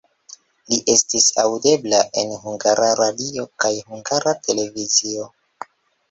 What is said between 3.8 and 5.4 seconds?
Hungara Televizio.